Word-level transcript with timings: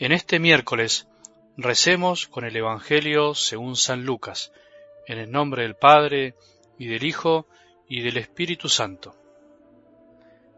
En 0.00 0.12
este 0.12 0.38
miércoles 0.38 1.08
recemos 1.56 2.28
con 2.28 2.44
el 2.44 2.56
Evangelio 2.56 3.34
según 3.34 3.74
San 3.74 4.04
Lucas, 4.04 4.52
en 5.08 5.18
el 5.18 5.30
nombre 5.30 5.62
del 5.62 5.74
Padre, 5.74 6.34
y 6.78 6.86
del 6.86 7.04
Hijo, 7.04 7.48
y 7.88 8.02
del 8.02 8.16
Espíritu 8.16 8.68
Santo. 8.68 9.16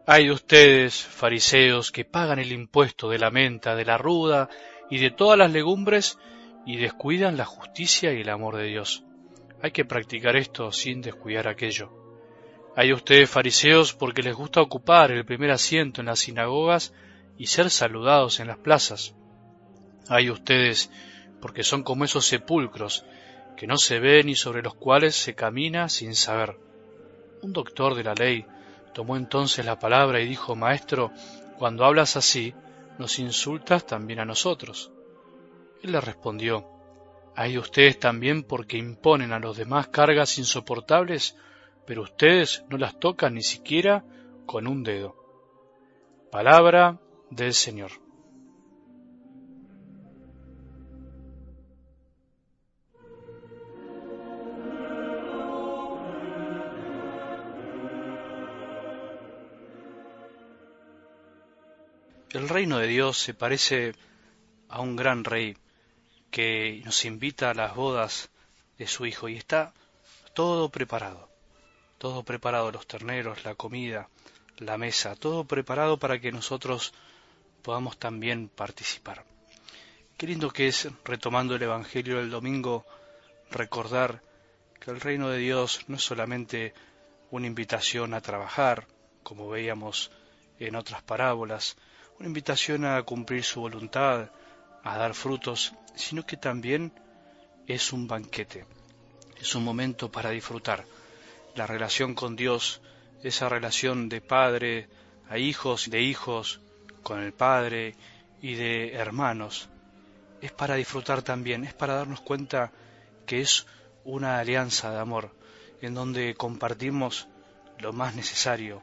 Hay 0.05 0.27
de 0.27 0.33
ustedes, 0.33 1.01
fariseos, 1.01 1.91
que 1.91 2.05
pagan 2.05 2.37
el 2.37 2.51
impuesto 2.51 3.09
de 3.09 3.17
la 3.17 3.31
menta, 3.31 3.75
de 3.75 3.85
la 3.85 3.97
ruda 3.97 4.47
y 4.89 4.99
de 4.99 5.09
todas 5.09 5.39
las 5.39 5.51
legumbres, 5.51 6.19
y 6.65 6.77
descuidan 6.77 7.35
la 7.35 7.45
justicia 7.45 8.13
y 8.13 8.21
el 8.21 8.29
amor 8.29 8.57
de 8.57 8.65
Dios. 8.65 9.03
Hay 9.61 9.71
que 9.71 9.85
practicar 9.85 10.35
esto 10.35 10.71
sin 10.71 11.01
descuidar 11.01 11.47
aquello. 11.47 11.91
Hay 12.75 12.87
de 12.87 12.93
ustedes, 12.93 13.29
fariseos, 13.29 13.93
porque 13.93 14.23
les 14.23 14.35
gusta 14.35 14.61
ocupar 14.61 15.11
el 15.11 15.25
primer 15.25 15.51
asiento 15.51 16.01
en 16.01 16.07
las 16.07 16.19
sinagogas 16.19 16.93
y 17.37 17.47
ser 17.47 17.69
saludados 17.69 18.39
en 18.39 18.47
las 18.47 18.57
plazas 18.57 19.13
hay 20.11 20.29
ustedes, 20.29 20.91
porque 21.39 21.63
son 21.63 21.83
como 21.83 22.03
esos 22.03 22.25
sepulcros 22.25 23.05
que 23.55 23.65
no 23.65 23.77
se 23.77 23.99
ven 23.99 24.29
y 24.29 24.35
sobre 24.35 24.61
los 24.61 24.73
cuales 24.75 25.15
se 25.15 25.35
camina 25.35 25.89
sin 25.89 26.15
saber. 26.15 26.57
Un 27.41 27.53
doctor 27.53 27.95
de 27.95 28.03
la 28.03 28.13
ley 28.13 28.45
tomó 28.93 29.15
entonces 29.15 29.65
la 29.65 29.79
palabra 29.79 30.19
y 30.19 30.27
dijo, 30.27 30.55
Maestro, 30.55 31.11
cuando 31.57 31.85
hablas 31.85 32.17
así, 32.17 32.53
nos 32.97 33.19
insultas 33.19 33.85
también 33.85 34.19
a 34.19 34.25
nosotros. 34.25 34.91
Él 35.81 35.93
le 35.93 36.01
respondió, 36.01 36.67
Hay 37.35 37.57
ustedes 37.57 37.97
también 37.97 38.43
porque 38.43 38.77
imponen 38.77 39.31
a 39.31 39.39
los 39.39 39.57
demás 39.57 39.87
cargas 39.87 40.37
insoportables, 40.37 41.37
pero 41.85 42.03
ustedes 42.03 42.63
no 42.69 42.77
las 42.77 42.99
tocan 42.99 43.35
ni 43.35 43.43
siquiera 43.43 44.03
con 44.45 44.67
un 44.67 44.83
dedo. 44.83 45.15
Palabra 46.31 46.99
del 47.29 47.53
Señor. 47.53 47.91
El 62.33 62.47
reino 62.47 62.77
de 62.77 62.87
Dios 62.87 63.17
se 63.17 63.33
parece 63.33 63.93
a 64.69 64.79
un 64.79 64.95
gran 64.95 65.25
rey 65.25 65.57
que 66.31 66.81
nos 66.85 67.05
invita 67.05 67.51
a 67.51 67.53
las 67.53 67.75
bodas 67.75 68.29
de 68.77 68.87
su 68.87 69.05
hijo 69.05 69.29
y 69.29 69.37
está 69.37 69.73
todo 70.33 70.69
preparado, 70.69 71.29
todo 71.97 72.23
preparado, 72.23 72.71
los 72.71 72.87
terneros, 72.87 73.43
la 73.43 73.55
comida, 73.55 74.09
la 74.57 74.77
mesa, 74.77 75.15
todo 75.15 75.43
preparado 75.43 75.97
para 75.97 76.19
que 76.19 76.31
nosotros 76.31 76.93
podamos 77.61 77.97
también 77.97 78.47
participar. 78.47 79.25
Qué 80.17 80.27
lindo 80.27 80.51
que 80.51 80.67
es, 80.67 80.87
retomando 81.03 81.55
el 81.55 81.63
Evangelio 81.63 82.17
del 82.17 82.29
domingo, 82.29 82.85
recordar 83.49 84.21
que 84.79 84.91
el 84.91 85.01
reino 85.01 85.29
de 85.29 85.39
Dios 85.39 85.81
no 85.87 85.97
es 85.97 86.03
solamente 86.03 86.73
una 87.29 87.47
invitación 87.47 88.13
a 88.13 88.21
trabajar, 88.21 88.87
como 89.23 89.49
veíamos 89.49 90.11
en 90.59 90.75
otras 90.75 91.01
parábolas, 91.01 91.75
una 92.19 92.27
invitación 92.27 92.85
a 92.85 93.01
cumplir 93.03 93.43
su 93.43 93.61
voluntad, 93.61 94.29
a 94.83 94.97
dar 94.97 95.13
frutos, 95.13 95.73
sino 95.95 96.25
que 96.25 96.37
también 96.37 96.91
es 97.67 97.93
un 97.93 98.07
banquete, 98.07 98.65
es 99.39 99.55
un 99.55 99.63
momento 99.63 100.11
para 100.11 100.29
disfrutar 100.29 100.85
la 101.55 101.67
relación 101.67 102.15
con 102.15 102.35
Dios, 102.35 102.81
esa 103.23 103.49
relación 103.49 104.09
de 104.09 104.21
padre 104.21 104.89
a 105.29 105.37
hijos, 105.37 105.89
de 105.89 106.01
hijos 106.01 106.59
con 107.03 107.19
el 107.19 107.33
Padre 107.33 107.95
y 108.41 108.55
de 108.55 108.93
hermanos, 108.93 109.69
es 110.41 110.51
para 110.51 110.75
disfrutar 110.75 111.21
también, 111.21 111.63
es 111.63 111.73
para 111.73 111.95
darnos 111.95 112.21
cuenta 112.21 112.71
que 113.25 113.41
es 113.41 113.65
una 114.03 114.39
alianza 114.39 114.91
de 114.91 114.99
amor, 114.99 115.33
en 115.81 115.93
donde 115.93 116.35
compartimos 116.35 117.27
lo 117.79 117.93
más 117.93 118.15
necesario, 118.15 118.81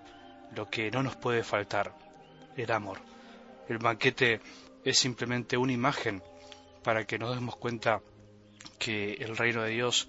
lo 0.54 0.70
que 0.70 0.90
no 0.90 1.02
nos 1.02 1.16
puede 1.16 1.42
faltar, 1.42 1.94
el 2.56 2.70
amor. 2.72 2.98
El 3.68 3.78
banquete 3.78 4.40
es 4.90 4.98
simplemente 4.98 5.56
una 5.56 5.72
imagen 5.72 6.22
para 6.82 7.06
que 7.06 7.18
nos 7.18 7.34
demos 7.34 7.56
cuenta 7.56 8.00
que 8.78 9.14
el 9.14 9.36
reino 9.36 9.62
de 9.62 9.70
Dios 9.70 10.08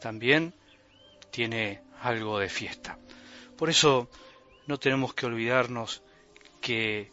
también 0.00 0.54
tiene 1.30 1.80
algo 2.00 2.38
de 2.38 2.48
fiesta. 2.48 2.98
Por 3.56 3.70
eso 3.70 4.10
no 4.66 4.78
tenemos 4.78 5.14
que 5.14 5.26
olvidarnos 5.26 6.02
que 6.60 7.12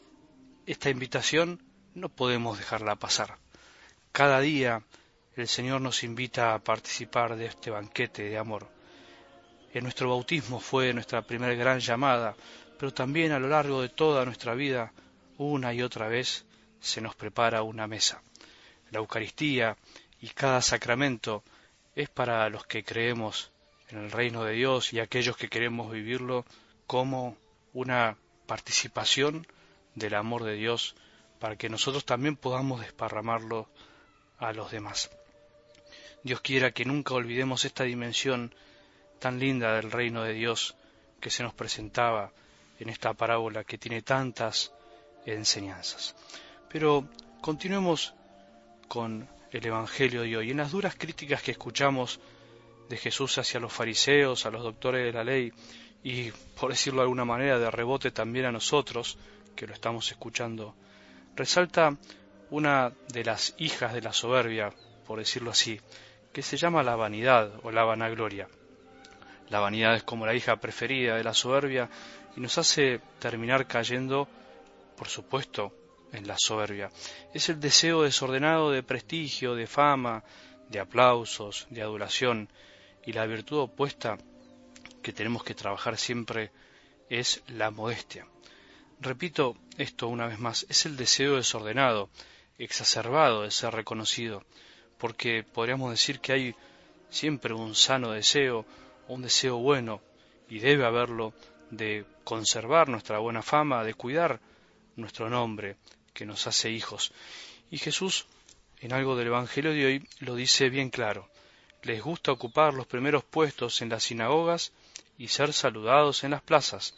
esta 0.66 0.90
invitación 0.90 1.62
no 1.94 2.10
podemos 2.10 2.58
dejarla 2.58 2.96
pasar. 2.96 3.38
Cada 4.12 4.40
día 4.42 4.84
el 5.36 5.48
Señor 5.48 5.82
nos 5.82 6.04
invita 6.04 6.54
a 6.54 6.60
participar 6.60 7.36
de 7.36 7.46
este 7.46 7.70
banquete 7.70 8.24
de 8.24 8.38
amor. 8.38 8.68
En 9.74 9.84
nuestro 9.84 10.10
bautismo 10.10 10.60
fue 10.60 10.94
nuestra 10.94 11.22
primera 11.22 11.54
gran 11.54 11.80
llamada, 11.80 12.36
pero 12.80 12.94
también 12.94 13.32
a 13.32 13.40
lo 13.40 13.48
largo 13.48 13.82
de 13.82 13.90
toda 13.90 14.26
nuestra 14.26 14.56
vida 14.56 14.92
una 15.38 15.74
y 15.74 15.82
otra 15.82 16.08
vez 16.08 16.46
se 16.80 17.02
nos 17.02 17.16
prepara 17.16 17.64
una 17.64 17.88
mesa. 17.88 18.22
La 18.92 19.00
Eucaristía 19.00 19.78
y 20.22 20.30
cada 20.30 20.62
sacramento 20.62 21.44
es 21.96 22.10
para 22.10 22.50
los 22.50 22.66
que 22.66 22.84
creemos 22.84 23.52
en 23.90 24.00
el 24.00 24.12
reino 24.12 24.44
de 24.44 24.54
Dios 24.54 24.94
y 24.94 25.00
aquellos 25.00 25.38
que 25.38 25.50
queremos 25.50 25.92
vivirlo 25.92 26.46
como 26.86 27.38
una 27.74 28.18
participación 28.46 29.48
del 29.96 30.16
amor 30.16 30.44
de 30.44 30.54
Dios 30.54 30.96
para 31.40 31.56
que 31.56 31.70
nosotros 31.70 32.06
también 32.06 32.36
podamos 32.36 32.82
desparramarlo 32.82 33.70
a 34.40 34.54
los 34.54 34.72
demás. 34.72 35.10
Dios 36.24 36.42
quiera 36.42 36.72
que 36.72 36.86
nunca 36.86 37.14
olvidemos 37.14 37.66
esta 37.66 37.84
dimensión 37.84 38.54
tan 39.20 39.40
linda 39.40 39.76
del 39.76 39.92
reino 39.92 40.24
de 40.24 40.34
Dios 40.34 40.76
que 41.20 41.30
se 41.30 41.44
nos 41.44 41.54
presentaba 41.54 42.32
en 42.80 42.90
esta 42.90 43.14
parábola 43.14 43.64
que 43.64 43.78
tiene 43.78 44.02
tantas 44.02 44.72
enseñanzas. 45.26 46.16
Pero 46.70 47.08
continuemos 47.42 48.14
con 48.88 49.28
el 49.52 49.66
Evangelio 49.66 50.22
de 50.22 50.38
hoy. 50.38 50.52
En 50.52 50.58
las 50.58 50.72
duras 50.72 50.96
críticas 50.96 51.42
que 51.42 51.52
escuchamos 51.52 52.20
de 52.90 52.98
Jesús 52.98 53.38
hacia 53.38 53.60
los 53.60 53.74
fariseos, 53.74 54.46
a 54.46 54.52
los 54.52 54.64
doctores 54.64 55.06
de 55.06 55.14
la 55.14 55.24
ley 55.24 55.52
y, 56.04 56.32
por 56.60 56.72
decirlo 56.72 57.00
de 57.00 57.04
alguna 57.04 57.26
manera, 57.26 57.60
de 57.60 57.72
rebote 57.72 58.12
también 58.12 58.46
a 58.46 58.52
nosotros, 58.52 59.18
que 59.56 59.68
lo 59.68 59.74
estamos 59.74 60.12
escuchando, 60.12 60.76
resalta 61.36 61.98
una 62.50 62.94
de 63.10 63.24
las 63.24 63.56
hijas 63.58 63.94
de 63.94 64.02
la 64.02 64.14
soberbia, 64.14 64.74
por 65.06 65.20
decirlo 65.20 65.52
así, 65.52 65.80
que 66.32 66.42
se 66.42 66.58
llama 66.58 66.84
la 66.84 66.96
vanidad 66.96 67.52
o 67.64 67.72
la 67.72 67.84
vanagloria. 67.84 68.48
La 69.50 69.60
vanidad 69.60 69.96
es 69.96 70.04
como 70.04 70.26
la 70.26 70.36
hija 70.36 70.58
preferida 70.58 71.16
de 71.16 71.24
la 71.24 71.34
soberbia 71.34 71.90
y 72.36 72.42
nos 72.42 72.58
hace 72.58 73.02
terminar 73.20 73.68
cayendo 73.68 74.28
por 74.98 75.08
supuesto, 75.08 75.72
en 76.12 76.28
la 76.28 76.38
soberbia. 76.38 76.90
Es 77.34 77.50
el 77.50 77.60
deseo 77.60 78.04
desordenado 78.04 78.72
de 78.72 78.84
prestigio, 78.84 79.56
de 79.56 79.68
fama, 79.68 80.24
de 80.70 80.80
aplausos, 80.80 81.68
de 81.70 81.82
adulación, 81.82 82.50
y 83.06 83.14
la 83.14 83.26
virtud 83.26 83.60
opuesta 83.60 84.18
que 85.02 85.14
tenemos 85.14 85.44
que 85.44 85.54
trabajar 85.54 85.98
siempre 85.98 86.52
es 87.10 87.42
la 87.48 87.72
modestia. 87.72 88.28
Repito 89.00 89.56
esto 89.78 90.08
una 90.08 90.28
vez 90.28 90.40
más, 90.40 90.66
es 90.70 90.86
el 90.86 90.98
deseo 90.98 91.36
desordenado, 91.36 92.10
exacerbado 92.58 93.44
de 93.44 93.52
ser 93.52 93.74
reconocido, 93.74 94.44
porque 94.98 95.44
podríamos 95.44 95.92
decir 95.92 96.20
que 96.20 96.34
hay 96.34 96.56
siempre 97.10 97.54
un 97.54 97.76
sano 97.76 98.12
deseo, 98.12 98.66
un 99.08 99.22
deseo 99.22 99.58
bueno, 99.58 100.02
y 100.50 100.60
debe 100.60 100.86
haberlo, 100.86 101.34
de 101.70 102.06
conservar 102.24 102.90
nuestra 102.90 103.20
buena 103.20 103.42
fama, 103.42 103.84
de 103.84 103.94
cuidar 103.94 104.40
nuestro 104.96 105.30
nombre, 105.30 105.78
que 106.18 106.26
nos 106.26 106.48
hace 106.48 106.72
hijos. 106.72 107.12
Y 107.70 107.78
Jesús, 107.78 108.26
en 108.80 108.92
algo 108.92 109.16
del 109.16 109.28
Evangelio 109.28 109.72
de 109.72 109.86
hoy, 109.86 110.10
lo 110.20 110.34
dice 110.34 110.72
bien 110.72 110.90
claro. 110.90 111.30
Les 111.84 112.02
gusta 112.02 112.32
ocupar 112.32 112.74
los 112.74 112.88
primeros 112.88 113.24
puestos 113.24 113.84
en 113.84 113.90
las 113.90 114.06
sinagogas 114.06 114.74
y 115.20 115.28
ser 115.28 115.54
saludados 115.54 116.24
en 116.24 116.32
las 116.32 116.42
plazas. 116.42 116.96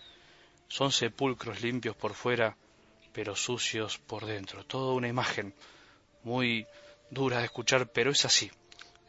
Son 0.69 0.93
sepulcros 0.93 1.61
limpios 1.61 1.97
por 1.97 2.13
fuera, 2.13 2.55
pero 3.11 3.35
sucios 3.35 3.97
por 3.97 4.25
dentro. 4.25 4.65
Toda 4.65 4.93
una 4.93 5.09
imagen 5.09 5.53
muy 6.23 6.65
dura 7.09 7.39
de 7.39 7.45
escuchar, 7.45 7.91
pero 7.91 8.11
es 8.11 8.23
así. 8.23 8.49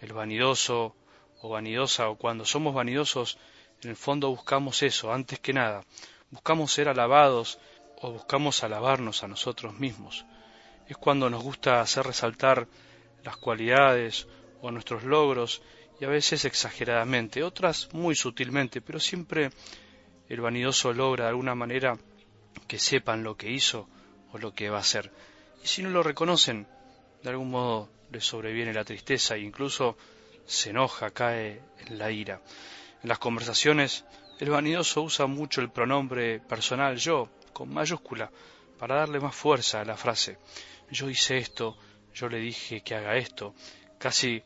El 0.01 0.12
vanidoso 0.12 0.97
o 1.41 1.51
vanidosa, 1.51 2.09
o 2.09 2.17
cuando 2.17 2.45
somos 2.45 2.75
vanidosos, 2.75 3.39
en 3.81 3.91
el 3.91 3.97
fondo 3.97 4.29
buscamos 4.29 4.83
eso, 4.83 5.12
antes 5.12 5.39
que 5.39 5.53
nada. 5.53 5.85
Buscamos 6.33 6.73
ser 6.73 6.89
alabados 6.89 7.61
o 8.00 8.12
buscamos 8.12 8.64
alabarnos 8.64 9.23
a 9.23 9.29
nosotros 9.29 9.79
mismos. 9.79 10.25
Es 10.88 10.97
cuando 10.97 11.31
nos 11.31 11.43
gusta 11.43 11.81
hacer 11.81 12.06
resaltar 12.06 12.67
las 13.23 13.37
cualidades 13.37 14.26
o 14.62 14.70
nuestros 14.70 15.05
logros 15.05 15.62
y 16.00 16.05
a 16.05 16.08
veces 16.08 16.44
exageradamente, 16.44 17.43
otras 17.43 17.93
muy 17.93 18.14
sutilmente, 18.14 18.81
pero 18.81 18.99
siempre 18.99 19.50
el 20.29 20.41
vanidoso 20.41 20.93
logra 20.93 21.25
de 21.25 21.31
alguna 21.31 21.55
manera 21.55 21.99
que 22.67 22.79
sepan 22.79 23.23
lo 23.23 23.37
que 23.37 23.50
hizo 23.50 23.88
o 24.32 24.38
lo 24.38 24.55
que 24.55 24.70
va 24.70 24.79
a 24.79 24.81
hacer. 24.81 25.12
Y 25.62 25.67
si 25.67 25.82
no 25.82 25.91
lo 25.91 26.02
reconocen, 26.02 26.67
de 27.23 27.31
algún 27.31 27.50
modo 27.50 27.91
le 28.11 28.20
sobreviene 28.20 28.73
la 28.73 28.85
tristeza 28.85 29.35
e 29.37 29.41
incluso 29.41 29.97
se 30.47 30.70
enoja, 30.70 31.11
cae 31.11 31.61
en 31.87 31.99
la 31.99 32.11
ira. 32.11 32.41
En 33.02 33.08
las 33.08 33.19
conversaciones, 33.19 34.05
el 34.38 34.50
vanidoso 34.50 35.02
usa 35.02 35.26
mucho 35.26 35.61
el 35.61 35.70
pronombre 35.70 36.41
personal 36.41 36.97
yo, 36.97 37.29
con 37.61 37.75
mayúscula, 37.75 38.31
para 38.79 38.95
darle 38.95 39.21
más 39.21 39.35
fuerza 39.35 39.83
a 39.83 39.85
la 39.85 39.95
frase. 39.95 40.39
Yo 40.91 41.11
hice 41.11 41.37
esto, 41.37 41.77
yo 42.15 42.27
le 42.31 42.39
dije 42.39 42.81
que 42.81 42.95
haga 42.95 43.19
esto, 43.19 43.55
casi 43.99 44.43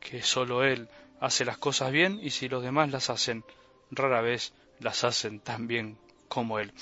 que 0.00 0.20
solo 0.20 0.64
él 0.64 0.88
hace 1.20 1.44
las 1.44 1.58
cosas 1.58 1.92
bien 1.92 2.18
y 2.20 2.30
si 2.30 2.48
los 2.48 2.64
demás 2.64 2.90
las 2.90 3.08
hacen, 3.08 3.44
rara 3.92 4.20
vez 4.20 4.52
las 4.80 5.04
hacen 5.04 5.38
tan 5.38 5.68
bien 5.68 5.96
como 6.26 6.58
él. 6.58 6.72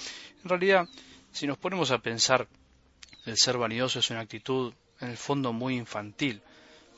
En 0.42 0.48
realidad, 0.48 0.88
si 1.32 1.46
nos 1.46 1.58
ponemos 1.58 1.90
a 1.90 1.98
pensar, 1.98 2.48
el 3.26 3.36
ser 3.36 3.58
vanidoso 3.58 3.98
es 3.98 4.08
una 4.08 4.20
actitud 4.20 4.72
en 5.02 5.10
el 5.10 5.19
fondo 5.19 5.52
muy 5.52 5.76
infantil, 5.76 6.40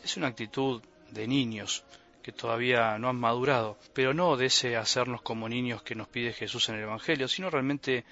es 0.05 0.17
una 0.17 0.29
actitud 0.29 0.81
de 1.11 1.27
niños 1.27 1.83
que 2.23 2.31
todavía 2.31 2.97
no 2.99 3.09
han 3.09 3.17
madurado, 3.17 3.79
pero 3.93 4.15
no 4.15 4.37
de 4.37 4.47
ese 4.47 4.77
hacernos 4.77 5.23
como 5.23 5.49
niños 5.49 5.83
que 5.83 5.97
nos 5.97 6.06
pide 6.06 6.33
Jesús 6.33 6.69
en 6.69 6.77
el 6.77 6.83
Evangelio, 6.83 7.27
sino 7.27 7.50
realmente 7.50 8.05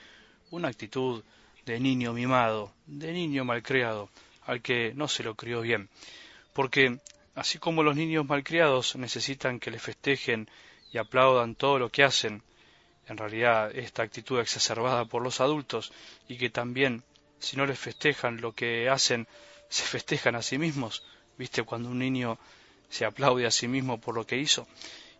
una 0.55 0.69
actitud 0.69 1.25
de 1.67 1.81
niño 1.81 2.13
mimado, 2.13 2.73
de 2.87 3.13
niño 3.13 3.45
malcriado, 3.45 4.09
al 4.47 4.63
que 4.63 4.93
no 4.95 5.09
se 5.09 5.25
lo 5.25 5.35
crió 5.35 5.61
bien. 5.63 5.89
Porque 6.53 6.99
así 7.35 7.59
como 7.59 7.83
los 7.83 7.97
niños 7.97 8.27
malcriados 8.27 8.97
necesitan 8.97 9.59
que 9.59 9.71
les 9.71 9.83
festejen 9.83 10.49
y 10.93 10.99
aplaudan 10.99 11.57
todo 11.57 11.79
lo 11.79 11.91
que 11.91 12.05
hacen, 12.05 12.43
en 13.09 13.17
realidad 13.17 13.77
esta 13.77 14.03
actitud 14.03 14.39
exacerbada 14.39 15.05
por 15.05 15.23
los 15.23 15.41
adultos 15.41 15.93
y 16.29 16.39
que 16.39 16.51
también 16.51 17.03
si 17.39 17.57
no 17.57 17.67
les 17.67 17.79
festejan 17.79 18.41
lo 18.41 18.53
que 18.53 18.89
hacen, 18.89 19.27
se 19.69 19.83
festejan 19.83 20.37
a 20.37 20.43
sí 20.43 20.57
mismos, 20.57 21.03
viste 21.37 21.65
cuando 21.65 21.91
un 21.91 21.99
niño 21.99 22.39
se 22.89 23.05
aplaude 23.05 23.47
a 23.47 23.51
sí 23.51 23.67
mismo 23.67 24.01
por 24.01 24.15
lo 24.15 24.25
que 24.25 24.39
hizo, 24.39 24.67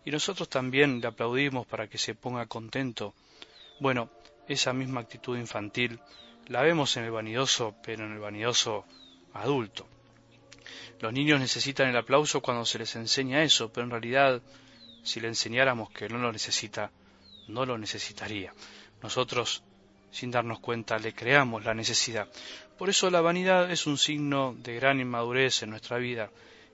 y 0.05 0.11
nosotros 0.11 0.49
también 0.49 1.01
le 1.01 1.09
aplaudimos 1.09 1.67
para 1.67 1.89
que 1.89 1.99
se 1.99 2.15
ponga 2.15 2.47
contento. 2.47 3.15
Bueno, 3.81 4.11
esa 4.49 4.73
misma 4.73 5.01
actitud 5.01 5.39
infantil 5.39 6.01
la 6.49 6.63
vemos 6.63 6.97
en 6.97 7.05
el 7.05 7.11
vanidoso, 7.11 7.75
pero 7.83 8.05
en 8.05 8.13
el 8.13 8.19
vanidoso 8.19 8.85
adulto. 9.33 9.87
Los 11.01 11.13
niños 11.13 11.41
necesitan 11.41 11.89
el 11.89 11.97
aplauso 11.97 12.41
cuando 12.41 12.65
se 12.65 12.79
les 12.79 12.95
enseña 12.97 13.43
eso, 13.43 13.73
pero 13.73 13.85
en 13.85 13.91
realidad, 13.91 14.43
si 15.03 15.21
le 15.21 15.29
enseñáramos 15.29 15.91
que 15.91 16.09
no 16.09 16.19
lo 16.19 16.33
necesita, 16.33 16.91
no 17.49 17.67
lo 17.67 17.77
necesitaría. 17.79 18.53
Nosotros, 19.03 19.63
sin 20.11 20.31
darnos 20.31 20.61
cuenta, 20.61 20.99
le 20.99 21.13
creamos 21.13 21.65
la 21.65 21.75
necesidad. 21.75 22.29
Por 22.79 22.89
eso 22.89 23.11
la 23.11 23.21
vanidad 23.21 23.71
es 23.71 23.87
un 23.87 23.99
signo 23.99 24.55
de 24.59 24.77
gran 24.77 25.01
inmadurez 25.01 25.63
en 25.63 25.71
nuestra 25.71 25.99
vida, 25.99 26.31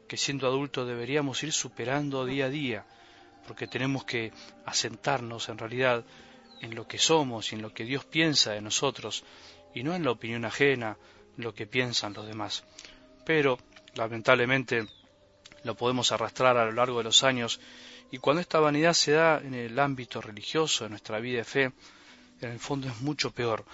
que 0.06 0.16
siendo 0.16 0.46
adultos 0.46 0.86
deberíamos 0.86 1.42
ir 1.42 1.52
superando 1.52 2.24
día 2.24 2.46
a 2.46 2.50
día, 2.50 2.84
porque 3.46 3.66
tenemos 3.66 4.04
que 4.04 4.32
asentarnos 4.64 5.48
en 5.48 5.58
realidad 5.58 6.04
en 6.60 6.74
lo 6.74 6.86
que 6.86 6.98
somos 6.98 7.52
y 7.52 7.56
en 7.56 7.62
lo 7.62 7.72
que 7.72 7.84
Dios 7.84 8.04
piensa 8.04 8.52
de 8.52 8.60
nosotros, 8.60 9.24
y 9.74 9.82
no 9.82 9.94
en 9.94 10.04
la 10.04 10.10
opinión 10.10 10.44
ajena, 10.44 10.96
lo 11.36 11.54
que 11.54 11.66
piensan 11.66 12.14
los 12.14 12.26
demás. 12.26 12.64
Pero, 13.24 13.58
lamentablemente, 13.94 14.86
lo 15.64 15.74
podemos 15.74 16.12
arrastrar 16.12 16.56
a 16.56 16.64
lo 16.64 16.72
largo 16.72 16.98
de 16.98 17.04
los 17.04 17.22
años 17.22 17.60
y 18.10 18.18
cuando 18.18 18.40
esta 18.40 18.58
vanidad 18.58 18.92
se 18.92 19.12
da 19.12 19.38
en 19.38 19.54
el 19.54 19.78
ámbito 19.78 20.20
religioso, 20.20 20.84
en 20.84 20.90
nuestra 20.90 21.20
vida 21.20 21.38
de 21.38 21.44
fe, 21.44 21.72
en 22.40 22.50
el 22.50 22.58
fondo 22.58 22.88
es 22.88 23.00
mucho 23.00 23.30
peor, 23.30 23.64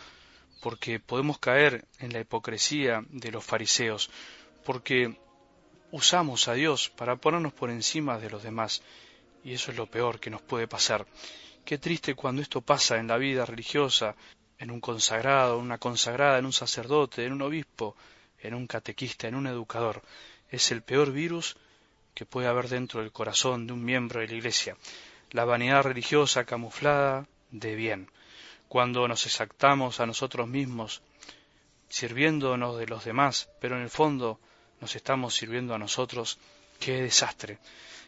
porque 0.60 1.00
podemos 1.00 1.38
caer 1.38 1.86
en 2.00 2.12
la 2.12 2.20
hipocresía 2.20 3.02
de 3.08 3.30
los 3.30 3.44
fariseos, 3.44 4.10
porque 4.64 5.18
usamos 5.90 6.48
a 6.48 6.54
Dios 6.54 6.90
para 6.90 7.16
ponernos 7.16 7.54
por 7.54 7.70
encima 7.70 8.18
de 8.18 8.28
los 8.28 8.42
demás, 8.42 8.82
y 9.42 9.54
eso 9.54 9.70
es 9.70 9.76
lo 9.78 9.86
peor 9.86 10.20
que 10.20 10.28
nos 10.28 10.42
puede 10.42 10.68
pasar. 10.68 11.06
Qué 11.66 11.78
triste 11.78 12.14
cuando 12.14 12.42
esto 12.42 12.60
pasa 12.60 12.96
en 12.98 13.08
la 13.08 13.16
vida 13.16 13.44
religiosa, 13.44 14.14
en 14.56 14.70
un 14.70 14.80
consagrado, 14.80 15.58
en 15.58 15.64
una 15.64 15.78
consagrada, 15.78 16.38
en 16.38 16.46
un 16.46 16.52
sacerdote, 16.52 17.24
en 17.24 17.32
un 17.32 17.42
obispo, 17.42 17.96
en 18.38 18.54
un 18.54 18.68
catequista, 18.68 19.26
en 19.26 19.34
un 19.34 19.48
educador. 19.48 20.00
Es 20.48 20.70
el 20.70 20.82
peor 20.82 21.10
virus 21.10 21.56
que 22.14 22.24
puede 22.24 22.46
haber 22.46 22.68
dentro 22.68 23.00
del 23.00 23.10
corazón 23.10 23.66
de 23.66 23.72
un 23.72 23.84
miembro 23.84 24.20
de 24.20 24.28
la 24.28 24.34
Iglesia, 24.34 24.76
la 25.32 25.44
vanidad 25.44 25.82
religiosa 25.82 26.44
camuflada 26.44 27.26
de 27.50 27.74
bien. 27.74 28.12
Cuando 28.68 29.08
nos 29.08 29.26
exactamos 29.26 29.98
a 29.98 30.06
nosotros 30.06 30.46
mismos, 30.46 31.02
sirviéndonos 31.88 32.78
de 32.78 32.86
los 32.86 33.04
demás, 33.04 33.48
pero 33.60 33.74
en 33.74 33.82
el 33.82 33.90
fondo 33.90 34.38
nos 34.80 34.94
estamos 34.94 35.34
sirviendo 35.34 35.74
a 35.74 35.78
nosotros, 35.78 36.38
qué 36.78 37.02
desastre. 37.02 37.58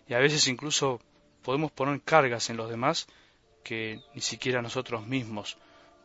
Y 0.07 0.15
a 0.15 0.21
veces 0.21 0.47
incluso 0.47 1.01
podemos 1.43 1.73
poner 1.73 2.01
cargas 2.03 2.51
en 2.51 2.57
los 2.57 2.71
demás 2.71 3.09
que 3.63 4.01
ni 4.15 4.21
siquiera 4.21 4.63
nosotros 4.63 5.07
mismos 5.07 5.59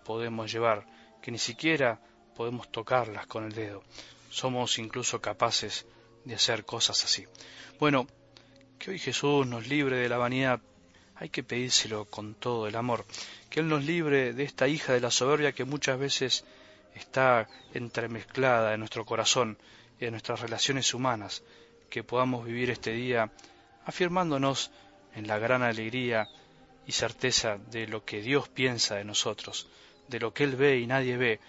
podemos 0.04 0.52
llevar, 0.52 0.86
que 1.22 1.32
ni 1.32 1.40
siquiera 1.40 2.00
podemos 2.36 2.72
tocarlas 2.72 3.28
con 3.28 3.46
el 3.46 3.54
dedo. 3.54 3.84
Somos 4.30 4.80
incluso 4.80 5.22
capaces 5.22 5.86
de 6.26 6.36
hacer 6.36 6.66
cosas 6.66 7.04
así. 7.04 7.26
Bueno, 7.80 8.08
que 8.80 8.92
hoy 8.92 9.00
Jesús 9.00 9.48
nos 9.48 9.68
libre 9.68 9.98
de 9.98 10.10
la 10.10 10.18
vanidad, 10.18 10.60
hay 11.16 11.30
que 11.30 11.44
pedírselo 11.44 12.06
con 12.06 12.36
todo 12.36 12.68
el 12.68 12.76
amor, 12.76 13.06
que 13.50 13.60
Él 13.60 13.70
nos 13.70 13.86
libre 13.86 14.34
de 14.34 14.44
esta 14.44 14.68
hija 14.68 14.94
de 14.94 15.00
la 15.00 15.12
soberbia 15.12 15.54
que 15.54 15.64
muchas 15.64 16.00
veces 16.00 16.46
está 16.96 17.48
entremezclada 17.74 18.74
en 18.74 18.80
nuestro 18.80 19.06
corazón 19.06 19.58
y 20.00 20.06
en 20.06 20.12
nuestras 20.12 20.42
relaciones 20.42 20.94
humanas, 20.94 21.44
que 21.90 22.04
podamos 22.04 22.46
vivir 22.46 22.72
este 22.72 22.92
día 22.92 23.32
afirmándonos 23.86 24.72
en 25.16 25.28
la 25.28 25.38
gran 25.38 25.62
alegría 25.62 26.28
y 26.85 26.91
certeza 26.91 27.57
de 27.71 27.88
lo 27.88 28.03
que 28.03 28.21
Dios 28.21 28.50
piensa 28.50 28.95
de 28.95 29.06
nosotros, 29.06 29.68
de 30.07 30.19
lo 30.19 30.33
que 30.33 30.44
Él 30.44 30.56
ve 30.56 30.80
y 30.80 30.88
nadie 30.88 31.18
ve, 31.18 31.39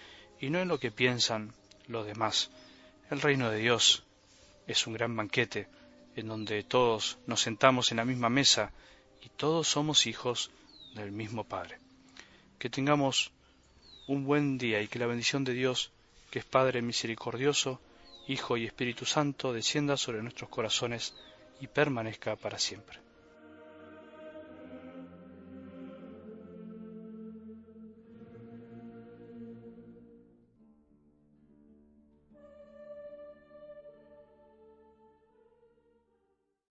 y 0.40 0.50
no 0.50 0.60
en 0.60 0.68
lo 0.68 0.78
que 0.78 0.90
piensan 0.90 1.52
los 1.86 2.06
demás. 2.06 2.50
El 3.10 3.20
reino 3.20 3.50
de 3.50 3.58
Dios 3.58 4.04
es 4.66 4.86
un 4.86 4.94
gran 4.94 5.14
banquete 5.16 5.68
en 6.16 6.28
donde 6.28 6.62
todos 6.62 7.18
nos 7.26 7.40
sentamos 7.40 7.90
en 7.90 7.98
la 7.98 8.04
misma 8.04 8.28
mesa 8.28 8.72
y 9.22 9.28
todos 9.30 9.68
somos 9.68 10.06
hijos 10.06 10.50
del 10.94 11.12
mismo 11.12 11.44
Padre. 11.44 11.78
Que 12.58 12.70
tengamos 12.70 13.32
un 14.06 14.24
buen 14.24 14.58
día 14.58 14.80
y 14.80 14.88
que 14.88 14.98
la 14.98 15.06
bendición 15.06 15.44
de 15.44 15.54
Dios, 15.54 15.90
que 16.30 16.38
es 16.38 16.44
Padre 16.44 16.82
misericordioso, 16.82 17.80
Hijo 18.26 18.56
y 18.56 18.64
Espíritu 18.64 19.04
Santo, 19.04 19.52
descienda 19.52 19.96
sobre 19.96 20.22
nuestros 20.22 20.48
corazones 20.48 21.14
y 21.60 21.66
permanezca 21.66 22.36
para 22.36 22.58
siempre. 22.58 22.98